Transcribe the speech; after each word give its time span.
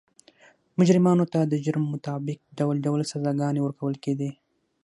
مجرمانو 0.79 1.23
ته 1.33 1.39
د 1.51 1.53
جرم 1.65 1.85
مطابق 1.93 2.39
ډول 2.57 2.77
ډول 2.85 3.01
سزاګانې 3.11 3.59
ورکول 3.63 3.93
کېدې. 4.03 4.29